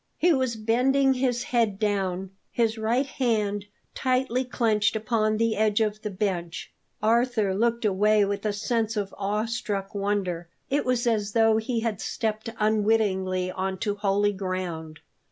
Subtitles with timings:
[0.17, 6.01] He was bending his head down, his right hand tightly clenched upon the edge of
[6.01, 6.73] the bench.
[7.03, 10.49] Arthur looked away with a sense of awe struck wonder.
[10.71, 15.01] It was as though he had stepped unwittingly on to holy ground.